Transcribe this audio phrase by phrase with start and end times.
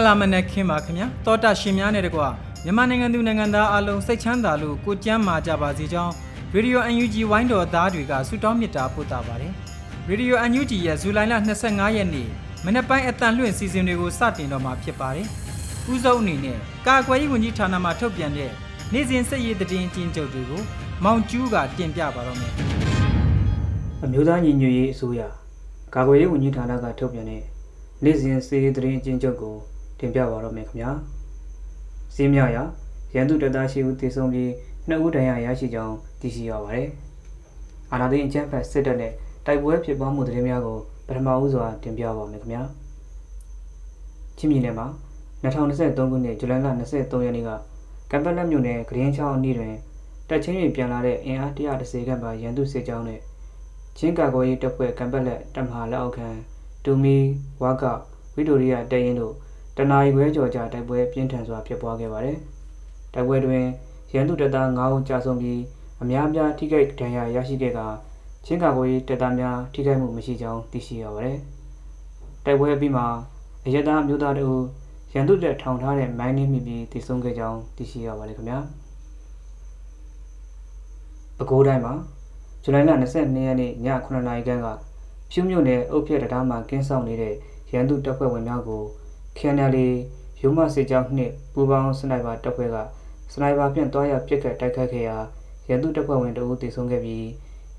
[0.00, 2.22] ဂလာမနက်ခင်းပါခင်ဗျာတောတာရှင်များနဲ့တကွ
[2.64, 6.12] မြန်မာနိုင်ငံသူနိုင်ငံသားအလုံးစိတ်ချမ်းသာလို့ကိုကြမ်းမာကြပါစေကြောင်း
[6.54, 9.52] ရေဒီယို UNG ဝိုင်းတော်သားတွေကဆုတောင်းမေတ္တာပို့တာပါတယ်
[10.08, 11.34] ရေဒီယို UNG ရဲ့ဇူလိုင်လ
[11.64, 12.28] 25ရက်နေ့
[12.64, 15.26] မနေ့ပိုင်းအတန်လွင့်စီစဉ်တွေကိုစတင်တော့မှာဖြစ်ပါတယ်
[15.92, 18.50] ဥဆုံးအနေနဲ့ကာကွယ်ရေးဝန်ကြီးဌာနမှထုတ်ပြန်တဲ့
[18.92, 20.62] နေ့စဉ်စက်ရေးသတင်းအကျဉ်းချုပ်တွေကို
[21.04, 22.52] မောင်ကျူးကတင်ပြပါတော့မယ်
[24.04, 25.20] အမျိုးသားညီညွတ်ရေးအစိုးရ
[25.94, 27.42] ကာကွယ်ရေးဝန်ကြီးဌာနကထုတ်ပြန်တဲ့
[28.04, 29.56] နေ့စဉ်စည်ရေးသတင်းအကျဉ်းချုပ်ကို
[30.00, 30.90] တင်ပြပါတော့မယ်ခင်ဗျာ။
[32.14, 32.64] စီးမြရာ
[33.14, 34.50] ရန်သူတပ်သားရှိဦးတည်ဆုံပြီး
[34.88, 36.88] နှစ်ဦးဒဏ်ရာရရှိကြောင်းသိရှိရပါတယ်။
[37.92, 39.12] အာနာသိန်းအကြမ်းဖက်စစ်တပ်နဲ့
[39.46, 42.62] တိုက်ပွဲဖြစ်ပွားမှုသတင်းများကိုပထမဦးစွာတင်ပြပါမယ်ခင်ဗျာ။
[44.38, 44.86] ချင်းပြည်နယ်မှာ
[45.42, 47.50] 2023ခုနှစ်ဇူလိုင်လ23ရက်နေ့က
[48.10, 49.74] ကမ်ပလက်မြို့နယ်ဂရင်းချောင်းအနီးတွင်
[50.28, 53.20] တပ်ချင်းတွေပြန်လာတဲ့အင်အား130ခန့်ပါရန်သူစစ်ကြောင်းနဲ့
[53.98, 56.28] ချင်းကာကွယ်ရေးတပ်ဖွဲ့ကမ်ပလက်တပ်မဟာလက်အောက်ခံ
[56.84, 57.16] တူမီ
[57.62, 57.84] ဝါက
[58.34, 59.34] ဝီတိုရီယာတရင်တို့
[59.76, 62.38] တနအီခွဲကျော်ကြာတိုက်ပွဲပြင်းထန်စွာဖြစ်ပွားခဲ့ပါတယ်။
[63.14, 63.64] တိုက်ပွဲတွင်
[64.12, 65.60] ရန်သူတပ်သား9ဦးကြာဆုံးပြီး
[66.02, 67.80] အများအပြားထိခိုက်ဒဏ်ရာရရှိခဲ့က
[68.46, 71.38] ချင်းကာကွယ်ရေးတပ်သားများထိခိုက်မှုမရှိကြောင်းသိရှိရပါတယ်။
[72.44, 73.06] တိုက်ပွဲအပြီးမှာ
[73.66, 74.58] အရသာမျိုးသားတို့
[75.14, 78.58] ရန်သူတပ်ထောင်ထားတဲ့မိုင်းနှင်းမိပြီးတည်ဆုံခဲ့ကြောင်းသိရှိရပါတယ်ခင်ဗျာ။
[81.36, 81.94] ပဲခူးတိုင်းမှာ
[82.62, 84.66] ဇူလိုင်လ22ရက်နေ့ည9:00နာရီခန့်က
[85.30, 87.34] ဖြူးမြို့နယ်အုပ်ဖြက်တရားမှာကင်းဆောင်နေတဲ့
[87.72, 88.82] ရန်သူတပ်ဖွဲ့ဝင်များကို
[89.36, 89.76] KNL
[90.42, 92.76] ရုံးမစစ်ကြောင်းနှင့်ပူးပေါင်းစနိုက်ပါတပ်ဖွဲ့က
[93.32, 95.16] စနိုက်ပါဖြင့်တွားရပစ်ခတ်တိုက်ခတ်ခဲ့ရာ
[95.68, 97.26] ရန်သူတပ်ဖွဲ့ဝင်တအုပ်တေဆုံးခဲ့ပြီး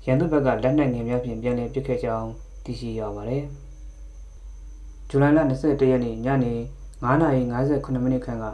[0.06, 2.28] ရန်သူဘက်ကလက်နက်ငယ်များဖြင့်ပြန်လည်ပစ်ခတ်ကြောင်း
[2.64, 3.44] သိရှိရပါတယ်။
[5.08, 6.54] ဇူလိုင်လ21ရက်နေ့ညနေ
[7.02, 8.44] 9:58မိနစ်ခန့်က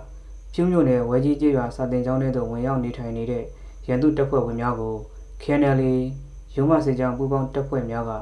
[0.52, 3.44] ဖြူးမြို့နယ်ဝဲကြီးကျေးရွာစာတင်ကျောင်းထဲသို့ဝင်ရောက်နေထိုင်နေတဲ့
[3.88, 4.94] ရန်သူတပ်ဖွဲ့ဝင်များကို
[5.42, 5.80] KNL
[6.54, 8.12] ရုံးမစစ်ကြောင်းပူးပေါင်းတပ်ဖွဲ့များက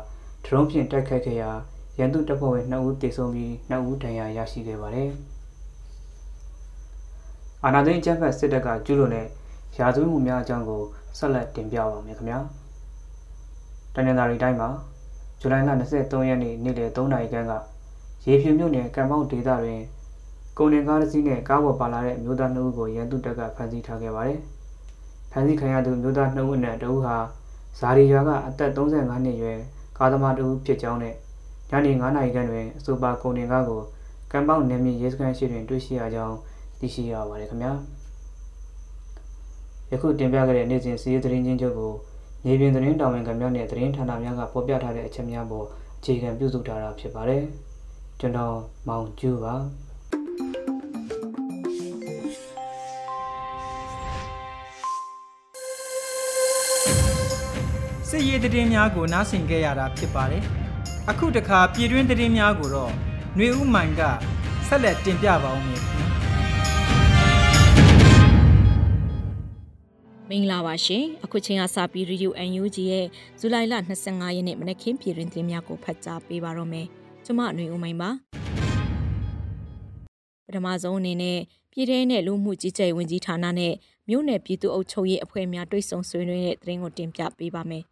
[0.44, 1.50] ဒရုန်းဖြင့်တိုက်ခတ်ခဲ့ရာ
[1.98, 5.10] ရန်သူတပ်ဖွဲ့ဝင်2ဦးသေဆုံးပြီး2ဦးဒဏ်ရာရရှိခဲ့ပါတယ်။
[7.64, 9.26] အာဏာသိမ်းကျန်းဖက်စစ်တပ်ကကျူးလွန်တဲ့
[9.78, 10.82] ရာဇဝတ်မှုများအကြောင်းကို
[11.18, 12.38] ဆက်လက်တင်ပြပါမယ်ခင်ဗျာ။
[13.94, 14.68] တနင်္လာရီတိုင်းမှာ
[15.40, 17.52] ဇူလိုင်လ23ရက်နေ့နေ့လယ်3နာရီခန့်က
[18.26, 19.80] ရေဖြူမြို့နယ်ကံပေါက်ဒေသတွင်
[20.58, 24.40] ကုန်တင်ကားတစ်စီးနဲ့ကားပေါ်ပါလာတဲ့အမျိုးသား2ဦးကိုရန်သူတပ်ကဖမ်းဆီးထားခဲ့ပါတယ်။
[25.30, 27.16] ဖမ်းဆီးခံရသူမျိုးသား2ဦးနဲ့တဦးဟာ
[27.78, 29.60] ဇာရီရွာကအသက်35နှစ်အရွယ်
[29.98, 31.14] ကားသမားတဦးဖြစ်ကြောင်းနဲ့
[31.70, 33.80] ညနေ9နာရီခန့်တွင်အဆိုပါကုန်တင်ကားကို
[34.32, 36.36] ကံပေါက်နယ်မြေရဲစခန်းရှိတွင်တွေ့ရှိရကြောင်း
[36.80, 37.72] သိရှိရပါတယ်ခင်ဗျာ
[39.90, 41.92] ယခုတင်ပြခဲ့တဲ့နေ့စဉ်စီးရီးသတင်းချင်းချုပ်ကို
[42.44, 45.66] မြေပြင်သတင်းတာဝန်ခံများနဲ့သတင်းဌာနများကဖော်ပြထားတဲ့အချက်များပေါ်
[45.98, 47.42] အခြေခံပြုစုထားတာဖြစ်ပါတယ်
[48.20, 48.56] ကျွန်တော်
[48.88, 49.54] မောင်ကျူးပါ
[58.08, 60.65] စစ်ရေးသတင်းများကိုနားဆင်ကြရတာဖြစ်ပါတယ်
[61.09, 62.91] အခုတခါပြည်တွင်းသတင်းများကိုတော့
[63.35, 64.01] ຫນွေဦးမိုင်က
[64.67, 66.21] ဆက်လက်တင်ပြပါဦးမယ်ခင်ဗျာ
[70.29, 73.05] မင်္ဂလာပါရှင်အခုချိန်ကစပြီး Radio UNG ရဲ့
[73.39, 73.73] ဇူလိုင်လ
[74.05, 76.87] 25ရက်နေ့မနက်ခင်းပြည်တွင်သတင်းများကိုဖတ်ကြားပေးပါတော့မယ်
[77.25, 78.09] ကျွန်မຫນွေဦးမိုင်ပါ
[80.45, 81.39] ပထမဆုံးအနေနဲ့
[81.71, 83.73] ပြည်ထောင်နဲ့လူမှုကြီးကြပ်ဝင်ကြီးဌာနနဲ့
[84.09, 87.83] မြို့နယ်ပြည်သူ့အုပ်ချုပ်ရေးအဖွဲ့များတွိတ်ဆုံဆွေးနွေးတဲ့သတင်းကိုတင်ပြပေးပါမယ်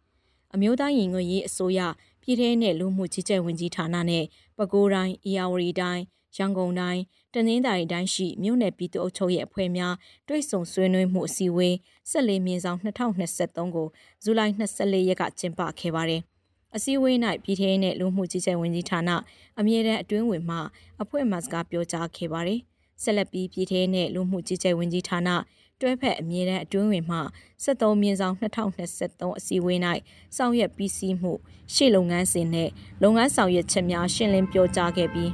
[0.54, 1.80] အမျိုးသားရင်ငွေရေးအစိုးရ
[2.27, 4.23] ပြည်ထောင်နဲ့လူမှုကြီးကြပ်ဝင်ကြီးဌာနနဲ့
[4.57, 6.01] ပဲခူးတိုင်း၊အေရဝတီတိုင်း၊
[6.37, 7.01] ရန်ကုန်တိုင်း၊
[7.33, 9.93] တနင်္သာရီတိုင်းရှိမြို့နယ်ပြည်သူ့အုပ်ချုပ်ရေးအဖွဲ့များ
[10.27, 11.73] တွိတ်ဆုံဆွေးနွေးမှုအစည်းအဝေး
[12.11, 13.87] 14မြင်းဆောင်2023ကို
[14.23, 16.21] ဇူလိုင်24ရက်ကကျင်းပခဲ့ပါတယ်။
[16.75, 19.09] အစည်းအဝေး၌ပြည်ထောင်နဲ့လူမှုကြီးကြပ်ဝင်ကြီးဌာန
[19.59, 20.57] အမြဲတမ်းအတွင်းဝင်မှ
[21.01, 22.59] အဖွဲ့မှစကားပြောကြားခဲ့ပါတယ်။
[23.03, 25.29] ဆက်လက်ပြီးပြည်ထောင်နဲ့လူမှုကြီးကြပ်ဝင်ကြီးဌာန
[25.81, 27.19] တွဲဖက်အမြဲတမ်းအတွင်းဝင်မှ
[27.63, 29.79] 73မြင်းဆောင်2023အစည်းအဝေး၌
[30.35, 31.33] ဆောင်ရွက်ပြီးစီးမှု
[31.73, 32.69] ရှေ့လုပ်ငန်းစဉ်နဲ့
[33.03, 35.31] လုပ်ငန်းဆောင်ရွက်ချက်များရှင်းလင်းပြောကြားခဲ့ပြီး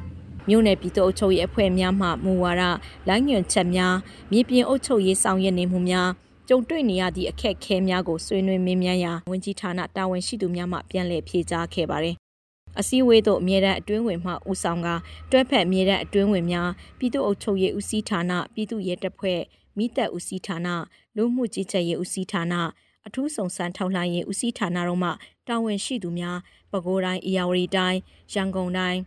[0.49, 2.63] မြို့နယ်ပြည်သူ့အုပ်ချုပ်ရေးအဖွဲ့များမှမူဝါဒ
[3.07, 3.95] လိုင်းညွှန်ချက်များ
[4.31, 6.09] မြေပြင်အုပ်ချုပ်ရေးဆောင်ရွက်နေမှုများ
[6.49, 12.15] ကြုံတွေ့နေရသည့်အခက်အခဲများကိုဆွေးနွေးမေးမြန်းရာဝန်ကြီးဌာနတာဝန်ရှိသူများမှပြန်လည်ဖြေကြားခဲ့ပါတယ်
[12.79, 14.87] အစည်းအဝေးသို့အမြဲတမ်းအတွင်းဝင်မှဦးဆောင်က
[15.31, 19.39] တွဲဖက်အမြဲတမ်းအတွင်းဝင်များပြည်သူ့အုပ်ချုပ်ရေးဦးစီးဌာနပြည်သူ့ရဲတပ်ဖွဲ့
[19.77, 20.67] မိသက်ဦးစီးဌာန
[21.15, 22.53] လူမှုကြီးကြပ်ရေးဦးစီးဌာန
[23.07, 25.09] အထူးဆောင်ဆန်းထောက်လှမ်းရေးဦးစီးဌာနတို့မှ
[25.47, 26.37] တာဝန်ရှိသူများ
[26.71, 27.97] ပဲခူးတိုင်း၊အေရဝတီတိုင်း၊
[28.33, 28.99] ရန်ကုန်တိုင်း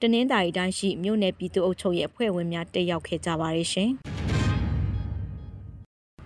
[0.00, 3.90] တနင်္သာရီတိုင်းရှိမြို့နယ်ပြည်သူ့အုပ်ချုပ်ရေးအဖွဲ့ဝင်များတက်ရောက်ခဲ့ကြပါတယ်ရှင်။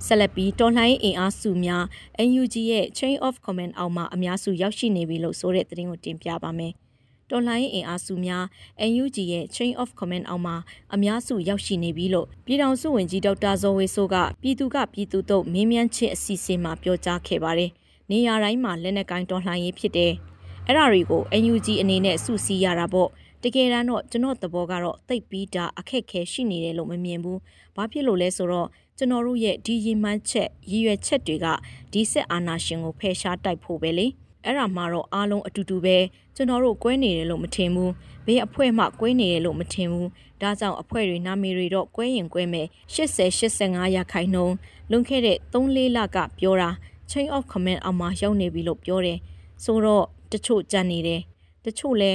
[0.07, 1.85] ဆက်လက်ပြီးတော်လှန်ရေးအင်အားစုများ
[2.29, 6.75] NUG ရဲ့ Chain of Command အောက်မှာအများစုရောက်ရှိနေပြီလို့ဆိုတဲ့သတင်းကိုတင်ပြပါမယ်။
[7.31, 8.45] တော်လှန်ရေးအင်အားစုများ
[8.91, 10.57] NUG ရဲ့ Chain of Command အောက်မှာ
[10.95, 17.71] အများစုရောက်ရှိနေပြီလို့ပြည်ထောင်စုဝန်ကြီးဒေါက်တာဇော်ဝေဆိုးကပြည်သူကပြည်သူတို့မင်းမြန်းချင်းအစီအစဉ်မှာပြောကြားခဲ့ပါတယ်။
[18.11, 20.13] နေရာတိုင်းမှာလက်နက်ကိုင်းတော်လှန်ရေးဖြစ်တယ်။
[20.67, 23.09] အဲ့ဒါတွေကို NUG အနေနဲ့စုစည်းရတာပေါ့။
[23.43, 27.39] တကယ်တမ်းတော့ကျွန်တော်သဘောကတော့တိတ်ပြီးတာအခက်ခဲရှိနေတယ်လို့မမြင်ဘူး။
[27.77, 28.69] ဘာဖြစ်လို့လဲဆိုတော့
[28.99, 31.47] ကျွန်တော်တို့ရဲ့ဒီရည်မှန်းချက်ရည်ရွယ်ချက်တွေက
[31.93, 34.07] ဒီဆက်အာနာရှင်ကိုဖယ်ရှားတိုက်ဖို့ပဲလေ
[34.45, 35.97] အဲ့ဒါမှတော့အားလုံးအတူတူပဲ
[36.37, 37.93] ကျွန်တော်တို့ကွဲနေတယ်လို့မထင်ဘူး
[38.27, 40.09] ဘေးအဖွဲ့မှကွဲနေတယ်လို့မထင်ဘူး
[40.41, 44.55] ဒါကြောင့်အဖွဲ့တွေနာမည်တွေတော့ကွဲရင်ကွဲမယ်80 85ရာခိုင်နှုန်း
[44.91, 46.71] လွန်ခဲ့တဲ့3-4လကပြောတာ
[47.11, 49.19] chain of command အောက်မှာရောက်နေပြီလို့ပြောတယ်
[49.65, 51.21] ဆိုတော့တချို့ကြံနေတယ်
[51.65, 52.13] တချို့လဲ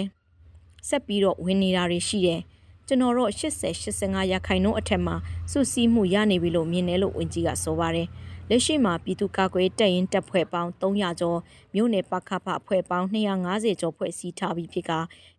[0.88, 2.40] ဆက်ပြီးတော့ဝင်နေတာတွေရှိတယ်
[2.88, 5.16] ကျွန်တော်တို့80 85ရာခိုင်နှုန်းအထက်မှာ
[5.52, 8.08] စုစည်းမှုရနေပြီလို့မြင်တယ်လို့ဝန်ကြီးကဆိုပါတယ်။
[8.50, 11.40] လက်ရှိမှာပြည်သူ့ကာကွယ်တပ်ရင်းတပ်ဖွဲ့ပေါင်း300ကျော်
[11.76, 14.92] မြို့နယ်ပခဖအဖွဲ့ပေါင်း250ကျော်ဖွဲ့စည်းထားပြီးဖြစ်က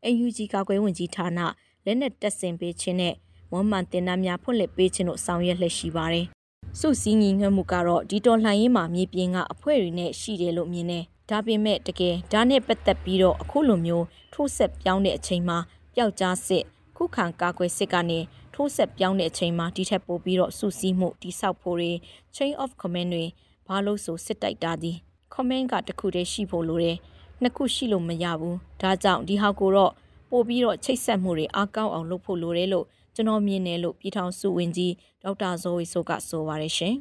[0.06, 1.40] AUG ကာကွယ်ဝင်ကြီးဌာန
[1.84, 3.14] လက်နက်တပ်ဆင်ပေးခြင်းနဲ့
[3.52, 6.26] ဝန်မှန်တင်ဒဏ်များဖွင့်လှစ်ပေးခြင်းတို့ဆောင်ရွက်လက်ရှိပါတယ်။
[6.80, 15.58] စုစည်းညီညွတ်မှုကတော့ဒီတော်လှန်ရေးမှာမြေပြင်ကအဖွဲ့တွေနဲ့ရှိတယ်လို့မြင်တယ်။ဒါပေမဲ့တကယ်ဒါနဲ့ပတ်သက်ပြီးတော့အခုလိုမျိုးထိုးဆက်ပြောင်းတဲ့အချိန်မှာ
[15.94, 16.64] ပျောက်ကြားစစ်
[16.96, 18.18] ခုခံကာကွယ်စစ်ကနေ
[18.54, 21.92] ထိုးဆက်ပြောင်းတဲ့အချိန်မှာဒီထက်ပိုပြီးတော့စူးစီးမှုတိဆောက်ဖို့တွေ
[22.34, 23.24] chain of command တွေ
[23.66, 24.92] ဘာလို့ဆိုစစ်တိုက်တာဒီ
[25.34, 26.96] command ကတခုတည်းရှိဖို့လိုတယ်
[27.42, 29.92] နှစ်ခုရှိလို့မရဘူးဒါကြောင့်ဒီဟောက်ကိုတော့
[30.30, 34.92] ပို့ပြီးတော့ချိတ်ဆက်မှုတွေအားကောင်းအောင်လုပ်ဖို့လိုတယ်လို့ကျွန်တော်မြင်တယ်လို့ပြည်ထောင်စုဝန်ကြီး
[35.22, 36.94] ဒေါက်တာဇော်ဝေဆိုကဆိုပါတယ်ရှင်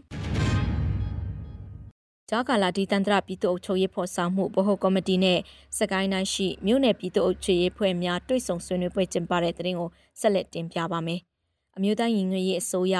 [2.29, 5.39] ဂျာကာလာဒီတန်တရပြည်သူ့အုပ်ချုပ်ရေးဖော်ဆောင်မှုဗဟိုကော်မတီနဲ့
[5.77, 11.21] စကိုင်းတိုင်းရှိမြို့နယ်ပြည်သူ့အုပ်ချုပ်ရေးဖွဲ့များတွိတ်ဆုံဆွေးနွေးပွဲကျင်းပတဲ့တဲ့ရင်ကိုဆက်လက်တင်ပြပါမယ်။
[11.79, 12.95] အမျိုးသားညီညွတ်ရေးအစိုးရ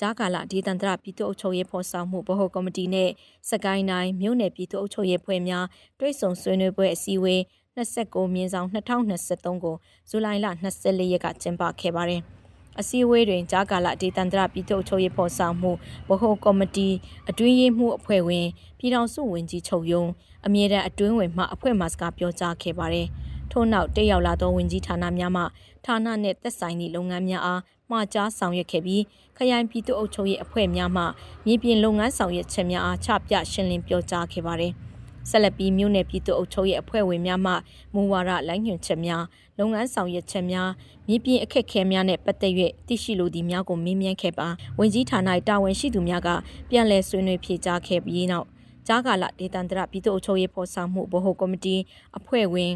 [0.00, 3.10] ဂျာကာလာဒီတန်တရပြည်သူ့အုပ်ချုပ်ရေးဖော်ဆောင်မှုဗဟိုကော်မတီနဲ့
[3.50, 5.66] စကိုင်းတိုင်းမြို့နယ်ပြည်သူ့အုပ်ချုပ်ရေးဖွဲ့များ
[5.98, 7.40] တွိတ်ဆုံဆွေးနွေးပွဲအစည်းအဝေး
[7.76, 9.76] 29မြင်းဆောင်2023ကို
[10.08, 12.20] ဇူလိုင်လ24ရက်ကကျင်းပခဲ့ပါတယ်။
[12.80, 15.70] အစည်းအဝေးတွင်ဂျာကာလဒေသန္တရပြည်သူ့ချုပ်ရေးဖော်ဆောင်မှု
[16.08, 16.88] ဗဟိုကော်မတီ
[17.30, 18.46] အတွင်းရေးမှူးအဖွဲ့ဝင်
[18.78, 20.04] ပြည်ထောင်စုဝန်ကြီးချုပ်ယုံ
[20.46, 23.08] အမြဲတမ်းအတွင်းဝင်မှအဖွဲ့မှစကားပြောကြားခဲ့ပါတယ်။
[23.50, 25.42] ထို့နောက်တက်ရောက်လာသောဝန်ကြီးဌာနများမှ
[25.84, 27.60] ဌာနနှင့်သက်ဆိုင်သည့်လုပ်ငန်းများအား
[27.90, 29.02] မှာကြားဆောင်ရွက်ခဲ့ပြီး
[29.36, 31.02] ခရိုင်ပြည်သူ့အုပ်ချုပ်ရေးအဖွဲ့များမှ
[31.46, 34.72] မြေပြင်လုပ်ငန်းဆောင်ရွက်ချက်များအားချပြရှင်းလင်းပြောကြားခဲ့ပါတယ်။
[35.30, 37.52] ဆက်လက်ပြီးမြို့နယ်ပြည်သူ့အုပ်ချုပ်ရေးအဖွဲ့ဝင်များမှ
[37.94, 39.22] မူဝါဒလိုင်းညွှန်ချက်များ
[39.58, 40.68] လုပ်ငန်းဆောင်ရွက်ချက်များ
[41.08, 42.52] မြေပြင်အခက်အခဲများနဲ့ပတ်သက်၍
[42.86, 44.48] သိရှိလိုသည့်များကိုမေးမြန်းခဲ့ပါ
[44.78, 46.28] ဝင်ကြီးဌာန၏တာဝန်ရှိသူများက
[46.70, 48.46] ပြန်လည်ဆွေးနွေးဖြေကြားခဲ့ပြီးနောက်
[48.86, 51.76] ကြားကာလဒေသန္တရပြည်သူ့အုပ်ချုပ်ရေးဖော်ဆောင်မှုဗဟိုကော်မတီ
[52.18, 52.72] အဖွဲ့ဝင်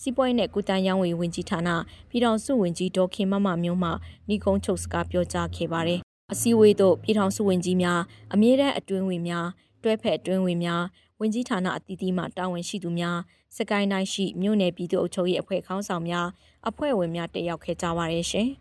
[0.00, 1.68] စီးပွားရေးနဲ့ကုတန်းရောင်းဝယ်ဝင်ကြီးဌာန
[2.08, 3.90] ပြည်ထောင်စုဝန်ကြီးဒေါ်ခင်မမမျိုးမှ
[4.28, 6.00] ညီကုန်းချုပ်စကားပြောကြားခဲ့ပါတယ်။
[6.32, 8.00] အစည်းအဝေးသို့ပြည်ထောင်စုဝန်ကြီးများ
[8.34, 9.46] အမြဲတမ်းအတွင်းဝင်များ
[9.82, 10.82] တွဲဖက်အတွင်းဝင်များ
[11.20, 13.18] ဝင်ကြီးဌာနအသီးသီးမှတာဝန်ရှိသူများ
[13.56, 16.26] စကိုင်းတိုင်းရှိမြို့နယ်ပြည်သူ့အုပ်ချုပ်ရေးအဖွဲ့ခေါင်းဆောင်များ
[16.68, 18.48] အဖွဲ့ဝင်များတက်ရောက်ခဲ့ကြပါရရှင်။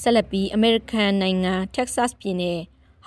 [0.00, 2.58] ဆက်လက်ပြီးအမေရိကန်နိုင်ငံတက္ကဆက်ပြည်နယ်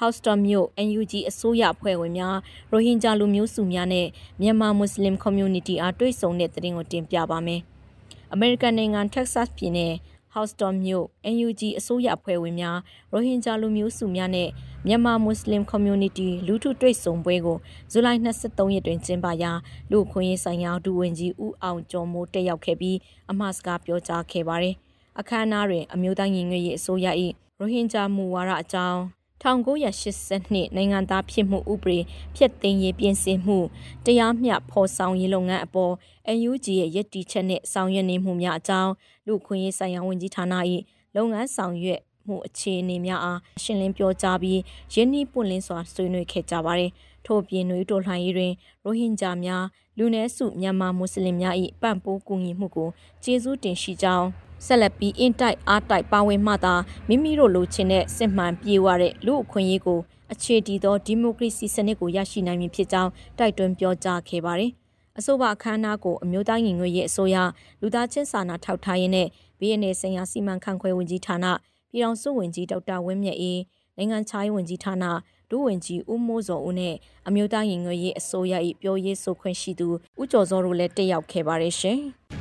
[0.03, 2.37] Houston မြို့ NUG အစိုးရအဖွဲ့ဝင်များ
[2.71, 4.07] ရိုဟင်ဂျာလူမျိုးစုများနဲ့
[4.41, 7.61] မြန်မာမွတ်စလင် community အားတွေ့ဆုံတဲ့တဲ့တင်ကိုတင်ပြပါမယ်။
[8.35, 9.93] American နိုင်ငံ Texas ပြည်နယ်
[10.33, 11.05] Houston မြို့
[11.35, 12.77] NUG အစိုးရအဖွဲ့ဝင်များ
[13.11, 14.49] ရိုဟင်ဂျာလူမျိုးစုများနဲ့
[14.87, 17.57] မြန်မာမွတ်စလင် community လူထုတွေ့ဆုံပွဲကို
[17.91, 19.51] ဇူလိုင်23ရက်တွင်ကျင်းပရာ
[19.91, 22.97] လူခွင့်ရေးဆိုင်ရာဒူဝင်ကြီးဦးအောင်ကျော်မိုးတက်ရောက်ခဲ့ပြီး
[23.31, 24.75] အမှားစကားပြောကြားခဲ့ပါတယ်။
[25.19, 27.07] အခမ်းအနားတွင်အမျိုးသားညီညွတ်ရေးအစိုးရ၏
[27.59, 31.99] ရိုဟင်ဂျာမူဝါဒအကြောင်း 1982နိုင်ငံသားဖြစ်မှုဥပဒေ
[32.35, 33.57] ဖြတ်သိမ်းရေးပြင်ဆင်မှု
[34.05, 35.93] တရားမျှဖော်ဆောင်ရေးလုပ်ငန်းအပေါ်
[36.37, 38.91] NUG ရဲ့ရည်တည်ချက်နဲ့ဆောင်ရွက်နေမှုများအကြောင်း
[39.27, 40.53] လူခွင့်ရေးဆိုင်ရာဝန်ကြီးဌာန၏
[41.15, 44.59] လုပ်ငန်းဆောင်ရွက်မှုအခြေအနေများအားရှင်းလင်းပြောကြားပြီး
[44.93, 46.91] ရင်းနှီးပွင့်လင်းစွာဆွေးနွေးခဲ့ကြပါတယ်။
[47.25, 49.63] ထို့ပြင်နွေတော်လှန်ရေးတွင်ရိုဟင်ဂျာများ
[49.97, 52.89] လူနည်းစုမြန်မာမွတ်စလင်များ၏ပံ့ပိုးကူညီမှုကို
[53.23, 54.27] ကျေးဇူးတင်ရှိကြောင်း
[54.65, 56.73] ဆက်လက်ပြီးအင်တိုက်အားတိုက်ပါဝင်မှသာ
[57.07, 59.99] မိမိတို့လိုချင်တဲ့စစ်မှန်ပြေဝတဲ့လူအခွင့်အရေးကို
[60.33, 64.71] အခြေတည်သောဒီမိုကရေစီစနစ်ကိုရရှိနိုင်မည်ဖြစ်ကြောင်းတိုက်တွန်းပြောကြားခဲ့ပါတယ်။
[65.17, 67.37] အဆိုပါအခမ်းအနားကိုအမျိုးသားညီညွတ်ရေးအစိုးရ
[67.81, 69.27] လူသားချင်းစာနာထောက်ထားရေးနဲ့
[69.59, 71.45] BNN ဆိုင်ရာစီမံခန့်ခွဲဝင်ကြီးဌာန
[71.91, 73.61] ပြည်ထောင်စုဝန်ကြီးဒေါက်တာဝင်းမြတ်အေး
[73.97, 75.05] နိုင်ငံခြားရေးဝန်ကြီးဌာန
[75.49, 76.95] ဒုဝန်ကြီးဦးမိုးစောဦးနဲ့
[77.27, 79.87] အမျိုးသားရင်ငွေရေးအစိုးရ၏ပြောရေးဆိုခွင့်ရှိသူ
[80.21, 82.01] ဦးကျော်စောတို့လည်းတက်ရောက်ခဲ့ပါတယ်ရှင်။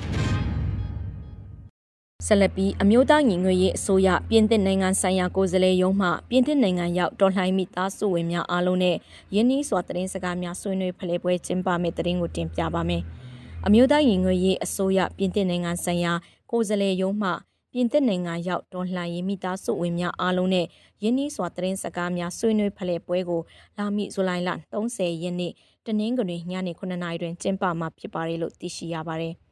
[2.26, 8.96] ဆက်လက်ပြီးအမျိုးသားညီညွတ်ရေးအစိုးရပြင်သစ်နိုင်ငံဆိုင်ရာကိုယ်စားလှယ်ရုံးမှပြင်သစ်နိုင်ငံရောက်တော်လှန်မိသားစုဝင်များအားလုံးနဲ့
[9.34, 13.02] ယင်းနီးစွာသတင်းစကားများဆွေးနွေးဖလှယ်ပွဲကျင်းပမယ့်သတင်းကိုတင်ပြပါမယ်။
[13.66, 16.12] အမျိုးသားညီညွတ်ရေးအစိုးရပြင်သစ်နိုင်ငံဆိုင်ရာ
[16.50, 17.30] ကိုယ်စားလှယ်ရုံးမှ
[17.72, 20.66] ပြင်သစ်နိုင်ငံရောက်ဒေါ်လှန်ရေးမိသားစုဝင်များအားလုံးနဲ့
[21.02, 23.40] ယင်းနီးစွာသတင်းစကားများဆွေးနွေးဖလှယ်ပွဲကို
[23.78, 25.52] လာမည့်ဇူလိုင်လ30ရက်နေ့
[25.86, 29.34] တနင်္ဂနွေညနေ9:00နာရီတွင်ကျင်းပမှာဖြစ်ပါတယ်လို့သိရှိရပါတယ်။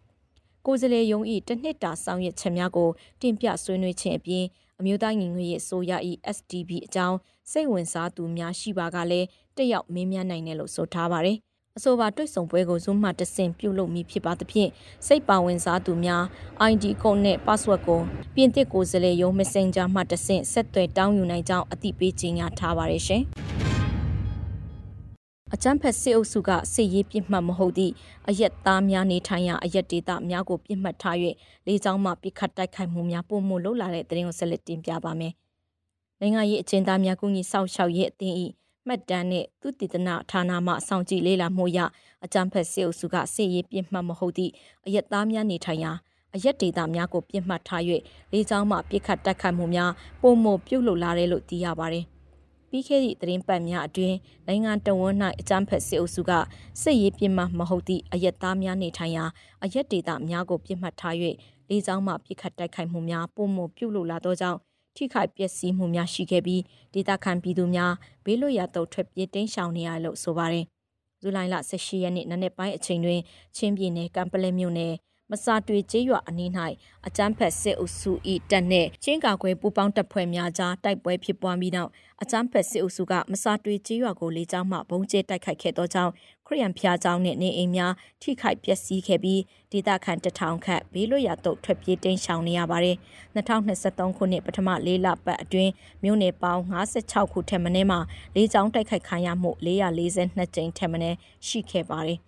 [0.67, 2.88] ကိုယ်စားလှယ်ယုံဤတစ်နှစ်တာဆောင်ရွက်ချက်များကို
[3.21, 4.45] တင်ပြဆွေးနွေးခြင်းအပြင်
[4.81, 5.93] အမျိုးသားညီညွတ်ရေးအစိုးရ၏
[6.37, 7.17] SDB အကြောင်း
[7.50, 11.38] စိတ်ဝင်စားသူများရှိပါကလည်းတက်ရောက်မေးမြန်းနိုင်တယ်လို့ဆိုထားပါတယ်
[11.77, 14.71] အဆိုပါတွေ့ဆုံပွဲကို Zoom မှတဆင့်ပြုလုပ်မိဖြစ်ပါသဖြင့်
[15.07, 16.25] စိတ်ပါဝင်စားသူများ
[16.71, 18.00] ID ကုတ်နဲ့ password ကို
[18.35, 23.25] ပြင်သစ်ကိုယ်စားလှယ်ရုံး Messenger မှတဆင့်ဆက်သွယ်တောင်းယူနိုင်ကြောင်းအသိပေးကြေညာထားပါတယ်ရှင်။
[25.55, 27.93] အကြမ်းဖက်စစ်အုပ်စုကစစ်ရေးပြစ်မှတ်မဟုတ်သည့်
[28.28, 31.17] အရက်သားများနေထိုင်ရာအရက်ဒေသများကိုပြစ်မှတ်ထား၍
[31.67, 35.33] လေးချောင်းမှပြစ်ခတ်တိုက်ခိုက်မှုများပုံမှုလှုပ်လာတဲ့တဲ့ရင်ကိုဆက်လက်တင်ပြပါမယ်။
[36.21, 38.37] နိုင်ငံရေးအကျဉ်းသားများကူညီဆောက်ရှောက်ရေးအသင်း၏
[38.87, 41.78] မှတ်တမ်းနဲ့သူတည်တနာဌာနမှစောင့်ကြည့်လေ့လာမှုရ
[42.25, 44.52] အကြံဖက်စစ်အုပ်စုကစစ်ရေးပြစ်မှတ်မဟုတ်သည့်
[44.87, 45.93] အရက်သားများနေထိုင်ရာ
[46.35, 47.83] အရက်ဒေတာများကိုပြစ်မှတ်ထား၍
[48.33, 49.90] လေးချောင်းမှပြစ်ခတ်တိုက်ခိုက်မှုများ
[50.23, 52.07] ပုံမပြုတ်လုလာတယ်လို့သိရပါတယ်။
[52.71, 56.33] ပြီးခဲ့သည့်သတင်းပတ်များအတွင်းနိုင်ငံတော်ဝန်၌အကြမ်းဖက်စစ်အုပ်စုက
[56.83, 59.25] စစ်ရေးပြစ်မှတ်မဟုတ်သည့်အရက်သားများနေထိုင်ရာ
[59.65, 61.15] အရက်ဒေတာများကိုပြစ်မှတ်ထား၍
[61.69, 64.59] လေးချောင်းမှပြစ်ခတ်တိုက်ခိုက်မှုများပုံမပြုတ်လုလာသောကြောင့်
[64.97, 66.63] ထိခိုက်ပျက်စီးမှုများရှိခဲ့ပြီး
[66.95, 67.93] ဒေသခံပြည်သူများ
[68.25, 70.65] ဘေးလွတ်ရာသို့ထွက်ပြေးတိမ်းရှောင်နေရလို့ဆိုပါတယ်။
[71.21, 73.21] ဇူလိုင်လ18ရက်နေ့နနက်ပိုင်းအချိန်တွင်
[73.57, 74.95] ချင်းပြည်နယ်ကံပလဲမြို့နယ်
[75.33, 76.51] မစာတွေကျေးရွာအနီး၌
[77.07, 78.13] အကြမ်းဖက်စစ်အုပ်စု၏
[78.51, 81.91] တပ်နှင့်ချင်းကာကွယ်ပူးပေါင်းတပ်ဖွဲ့များကြားတိုက်ပွဲဖြစ်ပွားပြီးနောက်
[82.23, 86.13] အကြမ်းဖက်စစ်အုပ်စုကမစာတွေကျေးရွာကိုလေကြောင်းမှဘုံကျဲတိုက်ခိုက်ခဲ့သောကြောင့်
[86.47, 87.93] ခရီးယန်ဖျားကျောင်းနှင့်နေအိမ်များ
[88.23, 89.41] ထိခိုက်ပျက်စီးခဲ့ပြီး
[89.73, 92.97] ဒေသခံတထောင်ခန့်ဘေးလွတ်ရာသို့ထွက်ပြေးတိမ်းရှောင်နေရပါတယ်။
[93.37, 95.73] 2023ခုနှစ်ပထမ၄လပတ်အတွင်း
[96.05, 98.01] မြို့နယ်ပေါင်း56ခုထက်မနည်းမှာ
[98.37, 101.17] လေကြောင်းတိုက်ခိုက်ခံရမှု442ကြိမ်ထက်မနည်း
[101.47, 102.21] ရှိခဲ့ပါတယ်။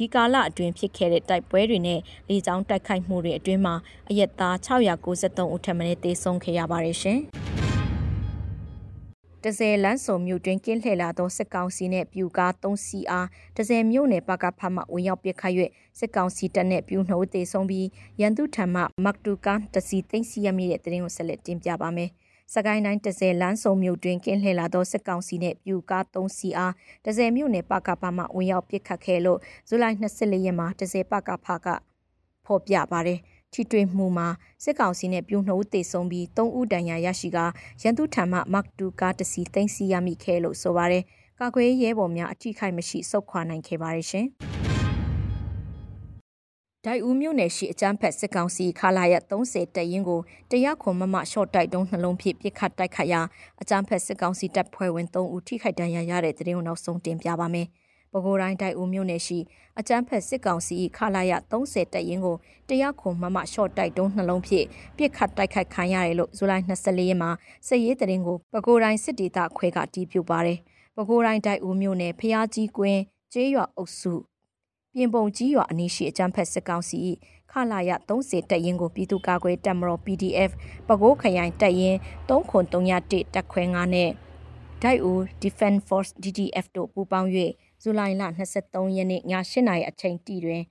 [0.00, 3.74] ဒီကာလအတွင်းဖြစ်ခဲ့တဲ့တိုက်ပွဲတွေနဲ့လေကြောင်းတိုက်ခိုက်မှုတွေအတွင်းမှာ
[4.10, 7.18] အရက်သား693ဦးထက်မနည်းသေဆုံးခဲ့ရပါတယ်ရှင်။
[9.44, 15.54] တဇယ်လန်းစုံမြို့တွင်ကင်းလှည့်လာသောစစ်ကောင်စီနှင့်ပြူကား3စီအားတဇယ်မြို့နယ်ပကဖမှဝင်ရောက်ပစ်ခတ်၍
[15.98, 17.86] စစ်ကောင်စီတပ်နှင့်ပြူနှုတ်သေဆုံးပြီး
[18.20, 22.10] ရန်သူထံမှမက်တူကန်တစီသိမ်းစီရမိတဲ့တဲ့ရင်ကိုဆက်လက်တင်ပြပါမယ်။
[22.54, 26.74] စကိုင်းတိုင်းတဇယ်လန်းစုံမြို့တွင်ကင်းလှည့်လာသောစစ်ကောင်စီနှင့်ပြူကား3စီအား
[27.06, 29.38] တဇယ်မြို့နယ်ပကဖမှဝင်ရောက်ပစ်ခတ်ခဲ့လို့
[29.68, 31.66] ဇူလိုင်24ရက်မှာတဇယ်ပကဖက
[32.46, 33.18] ဖော်ပြပါတယ်
[33.52, 34.28] ထိတွေ့မှုမှာ
[34.64, 37.38] စစ်ကောင်စီနဲ့ပြူနှုတ်တေဆုံးပြီး3ဦးတန်ရာရရှိက
[37.82, 41.04] ရန်သူထံမှမက်တူကားတစီသိမ်းစီရမိခဲ့လို့ဆိုပါတယ်
[41.40, 44.28] ကာကွယ်ရဲဘော်များအထိခိုက်မရှိစုခွာနိုင်ခဲ့ပါတယ်ရှင်။
[46.86, 50.20] ဒိုက်ဦးမြို့နယ်ရှိအကြမ်းဖက်စစ်ကောင်စီခလာရ30တပ်ရင်းကို
[50.50, 53.20] တရခွန်မမရှော့တိုက်တုံးနှလုံးဖြင့်ပစ်ခတ်တိုက်ခတ်ရာ
[53.60, 57.66] အကြမ်းဖက်စစ်ကောင်စီတပ်ဖွဲ့ဝင်3ဦးထိခိုက်ဒဏ်ရာရတဲ့တဲ့ရင်ကိုနောက်ဆုံးတင်ပြပါမယ်။
[58.12, 59.38] ပဲခူးတိုင်းဒိုက်ဦးမြို့နယ်ရှိ
[59.78, 62.36] အကြမ်းဖက်စစ်ကောင်စီခလာရ30တပ်ရင်းကို
[62.68, 67.30] တရခွန်မမရှော့တိုက်တုံးနှလုံးဖြင့်ပစ်ခတ်တိုက်ခိုက်ခံရတယ်လို့ဇူလိုင်24ရက်မှာ
[67.68, 70.58] စစ်ရေးတရင်ကိုပဲခူးတိုင်းစစ်ဒေသခွဲကတီးပြပါတယ်။
[70.96, 73.00] ပဲခူးတိုင်းဒိုက်ဦးမြို့နယ်ဖျားကြီးကွင်း
[73.32, 74.29] ကျေးရွာအုပ်စု
[74.94, 76.98] ပြင်ပုံကြီးရွာအနီးရှိအကြမ်းဖက်စစ်ကောင်စီ
[77.50, 80.50] ခလာရ30တပ်ရင်းကိုပြည်သူ့ကာကွယ်တပ်မတော် PDF
[80.88, 84.10] ပကိုးခရိုင်တပ်ရင်း3301တပ်ခွဲ9နဲ့
[84.82, 87.30] ဒိုက်ဦး Defense Force DDF တို့ပူးပေါင်း၍
[87.82, 88.22] ဇူလိုင်လ
[88.58, 90.62] 23ရက်နေ့ည8:00နာရီအချိန်တီတွင်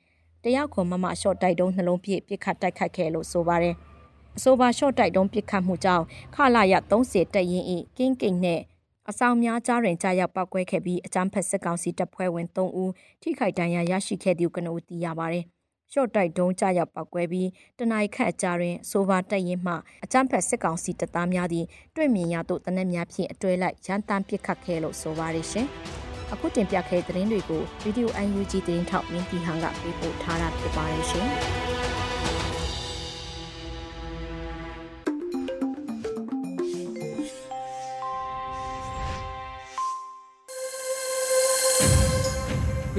[0.43, 3.75] တရောက်ခွန်မမရှော့တိုက်တုံးနှလုံးပြည့်ပစ်ခတ်တိုက်ခိုက်ခဲ့လို့ဆိုပါတယ်။
[4.37, 7.65] အဆိုပါရှော့တိုက်တုံးပစ်ခတ်မှုကြောင့်ခလာရ30တပ်ရင်း၏
[7.97, 8.63] ကင်းကိန်နှင့်
[9.09, 15.45] အဆောင်များကြားတွင်ကြာရောက်ပောက်ကွဲခဲ့ပြီးအကြမ်းဖက်စစ်ကောင်စီတပ်ဖွဲ့ဝင်3ဦးထိခိုက်ဒဏ်ရာရရှိခဲ့သည်ကိုကနဦးသိရပါတယ်။
[15.91, 19.73] ရှော့တိုက်တုံးကြာရောက်ပောက်ကွဲပြီးတနအိခန့်အကြာတွင်ဆိုဗာတိုက်ရင်မှ
[20.03, 25.67] အကြမ်းဖက်စစ်ကောင်စီတပ်သားများသည်တွေ့မြင်ရသို့တနက်များဖြင့်အတွဲလိုက်ရန်တမ်းပစ်ခတ်ခဲ့လို့ဆိုပါရရှင်။
[26.33, 31.29] အခုတင်ပြခဲ့တဲ့သတင်းတွေကိုဗီဒီယို UNG သတင်းထောက်မင်းတီဟန်ကပေးပို့ထားတာဖြစ်ပါတယ်ရှင်။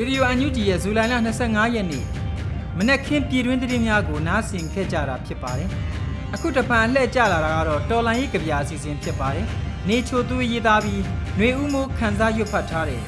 [0.00, 1.14] ဗီဒီယိုအန်ယူဂျီရဲ့ဇူလိုင်လ
[1.44, 2.04] 25ရက်နေ့
[2.78, 5.68] မနက်ခင်းပြည်တွင်းသတင်းများကိုနားဆင်ခဲ့ကြတာဖြစ်ပါတယ်။
[6.34, 9.46] အခုတပံလှည့်ကြလာတာကတော့တော်လန်ရေးကြပြအစီအစဉ်ဖြစ်ပါတယ်
[9.88, 11.02] နေချိုသူရေးသားပြီး
[11.36, 13.02] ຫນွေဦးမိုးခန်းစားရွတ်ဖတ်ထားတဲ့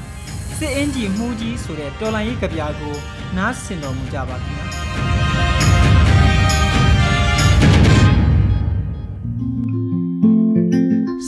[0.56, 2.94] စစ်အင်ဂျီမှုကြီးဆိုတဲ့တော်လန်ရေးကြပြကို
[3.36, 4.66] နားဆင်တော်မူကြပါခင်ဗျာ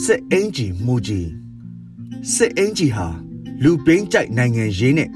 [0.03, 1.29] စစ်အင်ဂျီမူကြီး
[2.35, 3.07] စစ်အင်ဂျီဟာ
[3.63, 5.09] လူပင်းကြိုက်နိုင်ငံရေးနဲ့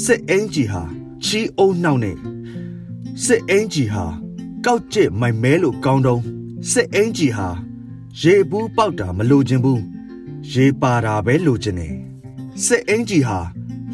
[0.00, 0.82] စစ်အင်ဂျီဟာ
[1.24, 2.16] ချီအုံနှောက်နဲ့
[3.24, 4.04] စစ်အင်ဂျီဟာ
[4.64, 6.22] ကောက်ကျစ်မိုင်မဲလို့ကောင်းတုံး
[6.72, 7.48] စစ်အင်ဂျီဟာ
[8.20, 9.82] ရေဘူးပေါက်တာမလိုချင်ဘူး
[10.52, 11.94] ရေပါတာပဲလိုချင်တယ်
[12.64, 13.38] စစ်အင်ဂျီဟာ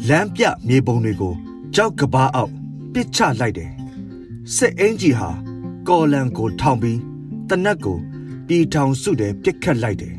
[0.07, 1.33] လမ်းပြမြေပုံတွေကို
[1.75, 2.51] ကြောက်ကဘာအောက်
[2.93, 3.71] ပစ်ချလိုက်တယ်
[4.55, 5.29] စစ်အင်ဂျီဟာ
[5.87, 6.99] ကော်လန်ကိုထောင်ပြီး
[7.49, 7.97] တနက်ကို
[8.47, 10.15] ပြည်ထောင်စုတယ်ပြစ်ခတ်လိုက်တယ်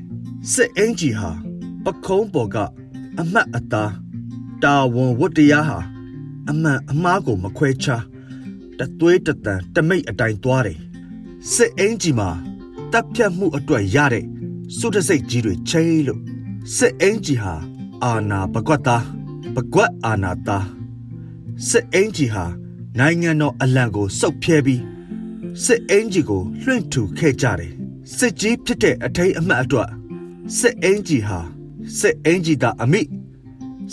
[0.53, 1.31] စစ်အင်ဂျီဟာ
[1.85, 2.57] ပခုံးပေါ်က
[3.19, 3.93] အမတ်အသား
[4.65, 5.79] တာဝန်ဝတ္တရားဟာ
[6.51, 8.05] အမှန်အမှားကိုမခွဲခြား
[8.79, 10.79] တသွေးတတန်တမိတ်အတိုင်းသွားတယ်
[11.53, 12.31] စစ်အင်ဂျီမှာ
[12.93, 14.25] တပ်ဖြတ်မှုအတွက်ရတဲ့
[14.77, 16.21] စုတစိတ်ကြီးတွေချိလို့
[16.77, 17.55] စစ်အင်ဂျီဟာ
[18.05, 19.05] အာနာပကွက်သား
[19.55, 20.67] ပကွက်အာနာသား
[21.69, 22.45] စစ်အင်ဂျီဟာ
[22.99, 24.83] နိုင်ငံတော်အလံကိုစုပ်ဖြဲပြီး
[25.65, 27.73] စစ်အင်ဂျီကိုလွှင့်ထူခဲ့ကြတယ်
[28.17, 29.89] စစ်ကြီးဖြစ်တဲ့အထိန်အမှတ်အတွက်
[30.59, 31.39] စစ်အင်ဂျီဟာ
[31.99, 33.03] စစ်အင်ဂျီသားအမိ